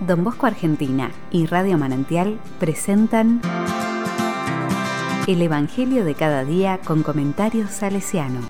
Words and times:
Don 0.00 0.22
Bosco 0.22 0.46
Argentina 0.46 1.10
y 1.32 1.46
Radio 1.46 1.76
Manantial 1.76 2.38
presentan 2.60 3.40
El 5.26 5.42
Evangelio 5.42 6.04
de 6.04 6.14
cada 6.14 6.44
día 6.44 6.78
con 6.84 7.02
comentarios 7.02 7.70
salesiano. 7.70 8.48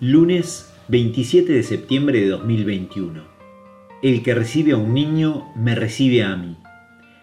Lunes 0.00 0.72
27 0.86 1.52
de 1.52 1.62
septiembre 1.64 2.20
de 2.20 2.28
2021. 2.28 3.37
El 4.00 4.22
que 4.22 4.32
recibe 4.32 4.72
a 4.72 4.76
un 4.76 4.94
niño 4.94 5.48
me 5.56 5.74
recibe 5.74 6.22
a 6.22 6.36
mí. 6.36 6.56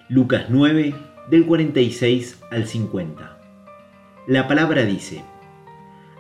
Lucas 0.10 0.48
9 0.50 0.94
del 1.32 1.46
46 1.46 2.40
al 2.52 2.68
50. 2.68 3.40
La 4.28 4.48
palabra 4.50 4.84
dice, 4.84 5.24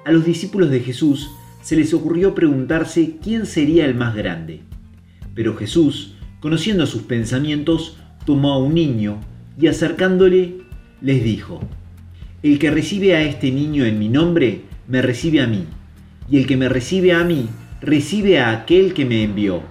a 0.05 0.11
los 0.13 0.23
discípulos 0.23 0.69
de 0.69 0.79
Jesús 0.79 1.29
se 1.61 1.75
les 1.75 1.93
ocurrió 1.93 2.33
preguntarse 2.35 3.17
quién 3.21 3.45
sería 3.45 3.85
el 3.85 3.95
más 3.95 4.15
grande. 4.15 4.61
Pero 5.33 5.57
Jesús, 5.57 6.15
conociendo 6.39 6.85
sus 6.85 7.01
pensamientos, 7.01 7.97
tomó 8.25 8.53
a 8.53 8.57
un 8.57 8.75
niño 8.75 9.19
y 9.59 9.67
acercándole 9.67 10.61
les 11.01 11.21
dijo, 11.21 11.59
El 12.43 12.59
que 12.59 12.71
recibe 12.71 13.13
a 13.13 13.23
este 13.23 13.51
niño 13.51 13.83
en 13.83 13.99
mi 13.99 14.07
nombre, 14.07 14.61
me 14.87 15.01
recibe 15.01 15.41
a 15.41 15.47
mí 15.47 15.65
y 16.29 16.37
el 16.37 16.47
que 16.47 16.55
me 16.55 16.69
recibe 16.69 17.11
a 17.11 17.25
mí, 17.25 17.49
recibe 17.81 18.39
a 18.39 18.51
aquel 18.51 18.93
que 18.93 19.05
me 19.05 19.21
envió. 19.21 19.61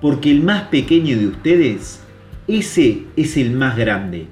Porque 0.00 0.30
el 0.30 0.42
más 0.42 0.64
pequeño 0.64 1.16
de 1.16 1.28
ustedes, 1.28 2.00
ese 2.48 3.04
es 3.16 3.36
el 3.36 3.52
más 3.52 3.76
grande. 3.76 4.26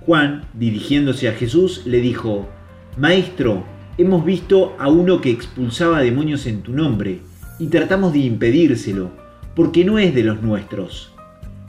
Juan, 0.00 0.44
dirigiéndose 0.54 1.28
a 1.28 1.32
Jesús, 1.32 1.82
le 1.84 2.00
dijo, 2.00 2.48
Maestro, 2.96 3.64
hemos 3.98 4.24
visto 4.24 4.76
a 4.78 4.88
uno 4.88 5.20
que 5.20 5.30
expulsaba 5.30 6.00
demonios 6.00 6.46
en 6.46 6.62
tu 6.62 6.72
nombre, 6.72 7.20
y 7.58 7.68
tratamos 7.68 8.12
de 8.12 8.20
impedírselo, 8.20 9.10
porque 9.54 9.84
no 9.84 9.98
es 9.98 10.14
de 10.14 10.22
los 10.22 10.42
nuestros. 10.42 11.12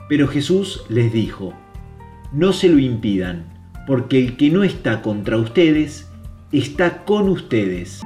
Pero 0.08 0.28
Jesús 0.28 0.82
les 0.88 1.12
dijo, 1.12 1.54
No 2.32 2.52
se 2.52 2.68
lo 2.68 2.78
impidan, 2.78 3.44
porque 3.86 4.18
el 4.18 4.36
que 4.36 4.50
no 4.50 4.64
está 4.64 5.02
contra 5.02 5.36
ustedes, 5.36 6.08
está 6.52 7.04
con 7.04 7.28
ustedes. 7.28 8.02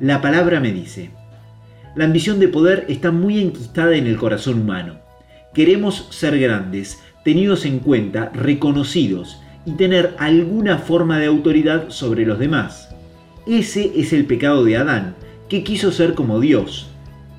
La 0.00 0.22
palabra 0.22 0.60
me 0.60 0.72
dice, 0.72 1.10
la 1.94 2.06
ambición 2.06 2.40
de 2.40 2.48
poder 2.48 2.86
está 2.88 3.10
muy 3.10 3.38
enquistada 3.38 3.96
en 3.96 4.06
el 4.06 4.16
corazón 4.16 4.62
humano. 4.62 4.94
Queremos 5.52 6.08
ser 6.10 6.40
grandes, 6.40 7.02
tenidos 7.22 7.66
en 7.66 7.80
cuenta, 7.80 8.30
reconocidos 8.32 9.42
y 9.66 9.72
tener 9.72 10.14
alguna 10.18 10.78
forma 10.78 11.18
de 11.18 11.26
autoridad 11.26 11.90
sobre 11.90 12.24
los 12.24 12.38
demás. 12.38 12.88
Ese 13.46 13.92
es 13.94 14.14
el 14.14 14.24
pecado 14.24 14.64
de 14.64 14.78
Adán, 14.78 15.16
que 15.50 15.62
quiso 15.62 15.92
ser 15.92 16.14
como 16.14 16.40
Dios. 16.40 16.88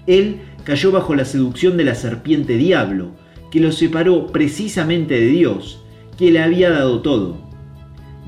Él 0.05 0.41
cayó 0.63 0.91
bajo 0.91 1.15
la 1.15 1.25
seducción 1.25 1.77
de 1.77 1.85
la 1.85 1.95
serpiente 1.95 2.57
diablo, 2.57 3.09
que 3.49 3.59
lo 3.59 3.71
separó 3.71 4.27
precisamente 4.27 5.19
de 5.19 5.27
Dios, 5.29 5.83
que 6.15 6.29
le 6.29 6.43
había 6.43 6.69
dado 6.69 7.01
todo. 7.01 7.41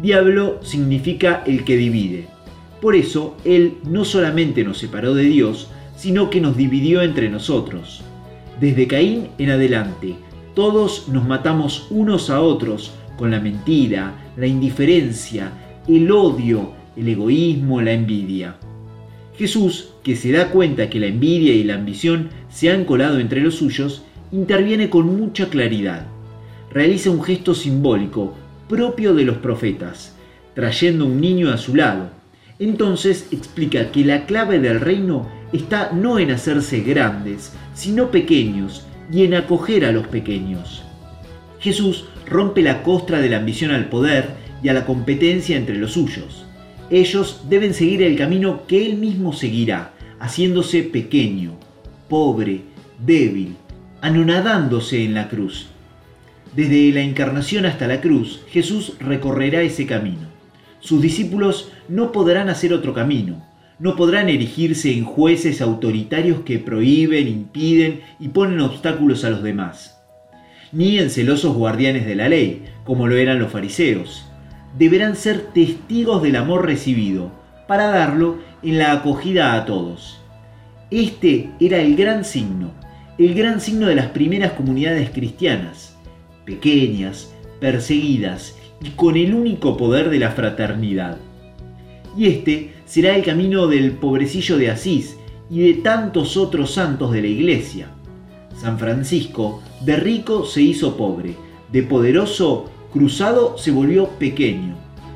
Diablo 0.01 0.59
significa 0.63 1.43
el 1.45 1.63
que 1.65 1.77
divide. 1.77 2.32
Por 2.83 2.97
eso 2.97 3.37
Él 3.45 3.77
no 3.89 4.03
solamente 4.03 4.65
nos 4.65 4.77
separó 4.77 5.13
de 5.13 5.23
Dios, 5.23 5.69
sino 5.95 6.29
que 6.29 6.41
nos 6.41 6.57
dividió 6.57 7.01
entre 7.01 7.29
nosotros. 7.29 8.01
Desde 8.59 8.87
Caín 8.87 9.29
en 9.37 9.51
adelante, 9.51 10.15
todos 10.53 11.07
nos 11.07 11.25
matamos 11.25 11.87
unos 11.91 12.29
a 12.29 12.41
otros 12.41 12.91
con 13.15 13.31
la 13.31 13.39
mentira, 13.39 14.33
la 14.35 14.47
indiferencia, 14.47 15.53
el 15.87 16.11
odio, 16.11 16.73
el 16.97 17.07
egoísmo, 17.07 17.79
la 17.79 17.93
envidia. 17.93 18.57
Jesús, 19.37 19.91
que 20.03 20.17
se 20.17 20.33
da 20.33 20.49
cuenta 20.49 20.89
que 20.89 20.99
la 20.99 21.07
envidia 21.07 21.53
y 21.53 21.63
la 21.63 21.75
ambición 21.75 22.31
se 22.49 22.69
han 22.69 22.83
colado 22.83 23.17
entre 23.19 23.39
los 23.39 23.55
suyos, 23.55 24.03
interviene 24.33 24.89
con 24.89 25.05
mucha 25.17 25.47
claridad. 25.47 26.07
Realiza 26.69 27.11
un 27.11 27.23
gesto 27.23 27.55
simbólico 27.55 28.33
propio 28.67 29.13
de 29.13 29.23
los 29.23 29.37
profetas, 29.37 30.17
trayendo 30.53 31.05
un 31.05 31.21
niño 31.21 31.49
a 31.49 31.55
su 31.55 31.77
lado 31.77 32.22
entonces 32.63 33.27
explica 33.31 33.91
que 33.91 34.05
la 34.05 34.25
clave 34.25 34.59
del 34.59 34.79
reino 34.79 35.29
está 35.51 35.91
no 35.93 36.19
en 36.19 36.31
hacerse 36.31 36.81
grandes, 36.81 37.53
sino 37.73 38.11
pequeños, 38.11 38.85
y 39.11 39.23
en 39.23 39.33
acoger 39.33 39.85
a 39.85 39.91
los 39.91 40.07
pequeños. 40.07 40.83
Jesús 41.59 42.05
rompe 42.27 42.61
la 42.61 42.83
costra 42.83 43.21
de 43.21 43.29
la 43.29 43.37
ambición 43.37 43.71
al 43.71 43.89
poder 43.89 44.29
y 44.61 44.69
a 44.69 44.73
la 44.73 44.85
competencia 44.85 45.57
entre 45.57 45.77
los 45.77 45.93
suyos. 45.93 46.45
Ellos 46.89 47.43
deben 47.49 47.73
seguir 47.73 48.01
el 48.01 48.17
camino 48.17 48.65
que 48.67 48.85
Él 48.85 48.97
mismo 48.97 49.33
seguirá, 49.33 49.93
haciéndose 50.19 50.83
pequeño, 50.83 51.53
pobre, 52.09 52.61
débil, 53.05 53.55
anonadándose 54.01 55.03
en 55.03 55.13
la 55.13 55.29
cruz. 55.29 55.67
Desde 56.55 56.91
la 56.91 57.01
encarnación 57.01 57.65
hasta 57.65 57.87
la 57.87 57.99
cruz, 57.99 58.41
Jesús 58.49 58.93
recorrerá 58.99 59.61
ese 59.61 59.85
camino. 59.85 60.32
Sus 60.83 61.01
discípulos 61.01 61.71
no 61.87 62.11
podrán 62.11 62.49
hacer 62.49 62.73
otro 62.73 62.93
camino, 62.93 63.41
no 63.79 63.95
podrán 63.95 64.27
erigirse 64.27 64.91
en 64.91 65.05
jueces 65.05 65.61
autoritarios 65.61 66.41
que 66.41 66.59
prohíben, 66.59 67.29
impiden 67.29 68.01
y 68.19 68.27
ponen 68.27 68.59
obstáculos 68.59 69.23
a 69.23 69.29
los 69.29 69.41
demás, 69.43 70.03
ni 70.73 70.99
en 70.99 71.09
celosos 71.09 71.55
guardianes 71.55 72.05
de 72.05 72.15
la 72.15 72.27
ley, 72.27 72.65
como 72.83 73.07
lo 73.07 73.15
eran 73.15 73.39
los 73.39 73.49
fariseos. 73.49 74.25
Deberán 74.77 75.15
ser 75.15 75.53
testigos 75.53 76.21
del 76.21 76.35
amor 76.35 76.65
recibido, 76.65 77.31
para 77.65 77.87
darlo 77.87 78.39
en 78.61 78.77
la 78.77 78.91
acogida 78.91 79.53
a 79.53 79.63
todos. 79.63 80.19
Este 80.91 81.49
era 81.61 81.77
el 81.77 81.95
gran 81.95 82.25
signo, 82.25 82.71
el 83.17 83.33
gran 83.35 83.61
signo 83.61 83.87
de 83.87 83.95
las 83.95 84.07
primeras 84.07 84.51
comunidades 84.51 85.11
cristianas, 85.11 85.97
pequeñas, 86.43 87.33
perseguidas 87.61 88.57
y 88.81 88.89
con 88.91 89.15
el 89.17 89.33
único 89.33 89.77
poder 89.77 90.09
de 90.09 90.19
la 90.19 90.31
fraternidad. 90.31 91.17
Y 92.17 92.27
este 92.27 92.73
será 92.85 93.15
el 93.15 93.23
camino 93.23 93.67
del 93.67 93.91
pobrecillo 93.93 94.57
de 94.57 94.69
Asís 94.69 95.17
y 95.49 95.61
de 95.61 95.81
tantos 95.81 96.37
otros 96.37 96.73
santos 96.73 97.11
de 97.11 97.21
la 97.21 97.27
iglesia. 97.27 97.87
San 98.55 98.77
Francisco, 98.79 99.61
de 99.81 99.95
rico 99.95 100.45
se 100.45 100.61
hizo 100.61 100.95
pobre, 100.95 101.35
de 101.71 101.83
poderoso 101.83 102.69
cruzado 102.91 103.57
se 103.57 103.71
volvió 103.71 104.07
pequeño, 104.19 104.75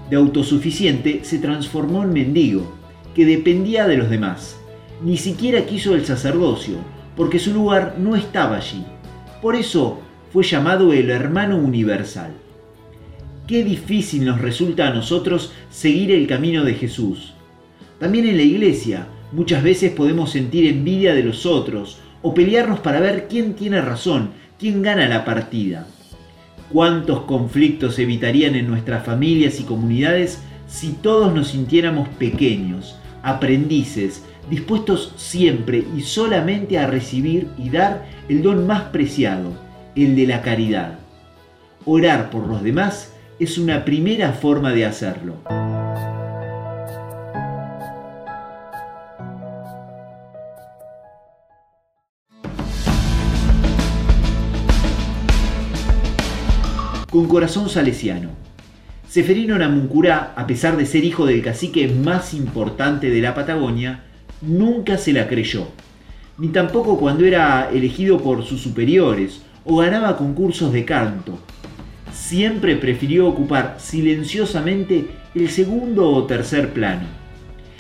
de 0.10 0.16
autosuficiente 0.16 1.22
se 1.24 1.38
transformó 1.38 2.04
en 2.04 2.14
mendigo, 2.14 2.74
que 3.14 3.26
dependía 3.26 3.88
de 3.88 3.98
los 3.98 4.10
demás. 4.10 4.60
Ni 5.04 5.18
siquiera 5.18 5.66
quiso 5.66 5.94
el 5.94 6.06
sacerdocio, 6.06 6.78
porque 7.16 7.40
su 7.40 7.54
lugar 7.54 7.96
no 8.00 8.16
estaba 8.16 8.58
allí. 8.58 8.84
Por 9.42 9.56
eso 9.56 10.00
fue 10.34 10.44
llamado 10.44 10.94
el 10.94 11.10
hermano 11.10 11.58
universal. 11.58 12.32
Qué 13.48 13.64
difícil 13.64 14.26
nos 14.26 14.42
resulta 14.42 14.90
a 14.90 14.94
nosotros 14.94 15.54
seguir 15.70 16.12
el 16.12 16.28
camino 16.28 16.66
de 16.66 16.74
Jesús. 16.74 17.34
También 17.98 18.28
en 18.28 18.36
la 18.36 18.44
iglesia 18.44 19.08
muchas 19.32 19.64
veces 19.64 19.94
podemos 19.94 20.32
sentir 20.32 20.68
envidia 20.68 21.16
de 21.16 21.24
los 21.24 21.46
otros 21.46 22.00
o 22.22 22.34
pelearnos 22.34 22.82
para 22.82 23.00
ver 23.00 23.30
quién 23.30 23.54
tiene 23.54 23.80
razón, 23.80 24.32
quién 24.60 24.82
gana 24.82 25.08
la 25.08 25.24
partida. 25.24 25.88
¿Cuántos 26.74 27.22
conflictos 27.22 27.98
evitarían 28.00 28.56
en 28.56 28.68
nuestras 28.68 29.06
familias 29.06 29.62
y 29.62 29.64
comunidades 29.64 30.42
si 30.68 30.90
todos 30.90 31.34
nos 31.34 31.48
sintiéramos 31.48 32.10
pequeños, 32.10 32.98
aprendices, 33.24 34.26
dispuestos 34.50 35.14
siempre 35.16 35.86
y 35.96 36.02
solamente 36.02 36.80
a 36.80 36.88
recibir 36.88 37.48
y 37.58 37.70
dar 37.70 38.10
el 38.28 38.44
don 38.44 38.68
más 38.68 38.82
preciado, 38.90 39.54
el 39.96 40.18
de 40.18 40.28
la 40.28 40.42
caridad? 40.42 41.00
Orar 41.86 42.30
por 42.30 42.46
los 42.46 42.62
demás 42.62 43.14
es 43.40 43.60
una 43.60 43.86
primera 43.86 44.34
forma 44.34 44.74
de 44.74 44.86
hacerlo. 44.86 45.36
Con 57.12 57.28
corazón 57.28 57.70
salesiano. 57.70 58.30
Seferino 59.08 59.58
Namuncurá, 59.58 60.34
a 60.36 60.48
pesar 60.48 60.76
de 60.76 60.86
ser 60.86 61.04
hijo 61.06 61.26
del 61.26 61.44
cacique 61.44 61.88
más 61.88 62.34
importante 62.34 63.10
de 63.10 63.22
la 63.22 63.36
Patagonia, 63.36 64.04
nunca 64.42 64.98
se 64.98 65.14
la 65.14 65.28
creyó. 65.28 65.68
ni 66.40 66.50
tampoco 66.50 67.00
cuando 67.00 67.26
era 67.26 67.70
elegido 67.72 68.20
por 68.20 68.44
sus 68.44 68.62
superiores 68.62 69.42
o 69.66 69.78
ganaba 69.78 70.18
concursos 70.18 70.72
de 70.72 70.86
canto. 70.86 71.40
Siempre 72.18 72.76
prefirió 72.76 73.26
ocupar 73.28 73.78
silenciosamente 73.80 75.08
el 75.34 75.50
segundo 75.50 76.10
o 76.10 76.26
tercer 76.26 76.74
plano. 76.74 77.06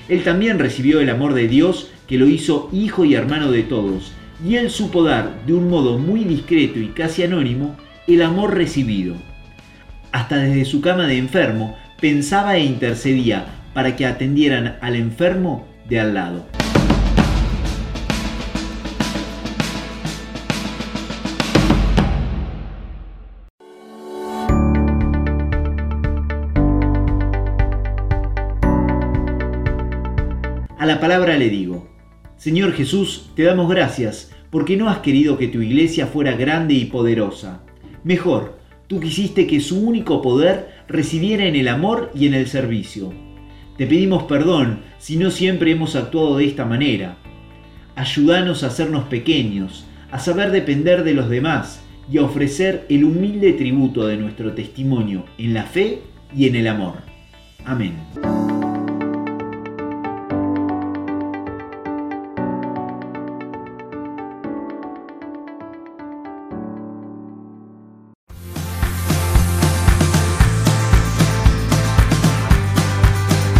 Él 0.07 0.23
también 0.23 0.57
recibió 0.57 1.01
el 1.01 1.09
amor 1.09 1.33
de 1.33 1.49
Dios 1.49 1.91
que 2.07 2.17
lo 2.17 2.27
hizo 2.27 2.69
hijo 2.71 3.03
y 3.03 3.15
hermano 3.15 3.51
de 3.51 3.63
todos, 3.63 4.13
y 4.45 4.55
él 4.55 4.69
supo 4.69 5.03
dar, 5.03 5.45
de 5.45 5.53
un 5.53 5.69
modo 5.69 5.97
muy 5.97 6.23
discreto 6.23 6.79
y 6.79 6.89
casi 6.89 7.23
anónimo, 7.23 7.75
el 8.07 8.21
amor 8.21 8.55
recibido. 8.55 9.15
Hasta 10.13 10.37
desde 10.37 10.63
su 10.63 10.79
cama 10.79 11.07
de 11.07 11.17
enfermo 11.17 11.75
pensaba 11.99 12.55
e 12.55 12.63
intercedía 12.63 13.47
para 13.73 13.97
que 13.97 14.05
atendieran 14.05 14.77
al 14.79 14.95
enfermo 14.95 15.67
de 15.89 15.99
al 15.99 16.13
lado. 16.13 16.56
A 30.77 30.85
la 30.85 30.99
palabra 30.99 31.37
le 31.37 31.49
digo, 31.49 31.87
Señor 32.37 32.73
Jesús, 32.73 33.31
te 33.35 33.43
damos 33.43 33.67
gracias 33.67 34.31
porque 34.51 34.77
no 34.77 34.89
has 34.89 34.99
querido 34.99 35.37
que 35.39 35.47
tu 35.47 35.59
iglesia 35.61 36.05
fuera 36.05 36.33
grande 36.33 36.75
y 36.75 36.85
poderosa. 36.85 37.63
Mejor, 38.03 38.59
tú 38.85 38.99
quisiste 38.99 39.47
que 39.47 39.59
su 39.59 39.83
único 39.83 40.21
poder 40.21 40.69
residiera 40.87 41.45
en 41.45 41.55
el 41.55 41.67
amor 41.67 42.11
y 42.13 42.27
en 42.27 42.35
el 42.35 42.45
servicio. 42.47 43.11
Te 43.75 43.87
pedimos 43.87 44.23
perdón 44.23 44.81
si 44.99 45.17
no 45.17 45.31
siempre 45.31 45.71
hemos 45.71 45.95
actuado 45.95 46.37
de 46.37 46.45
esta 46.45 46.63
manera. 46.63 47.17
Ayúdanos 47.95 48.63
a 48.63 48.67
hacernos 48.67 49.05
pequeños, 49.05 49.87
a 50.11 50.19
saber 50.19 50.51
depender 50.51 51.03
de 51.03 51.15
los 51.15 51.27
demás 51.27 51.81
y 52.11 52.19
a 52.19 52.23
ofrecer 52.23 52.85
el 52.89 53.03
humilde 53.03 53.53
tributo 53.53 54.05
de 54.05 54.17
nuestro 54.17 54.53
testimonio 54.53 55.25
en 55.39 55.55
la 55.55 55.63
fe 55.63 56.03
y 56.35 56.47
en 56.47 56.55
el 56.55 56.67
amor. 56.67 56.97
Amén. 57.65 57.93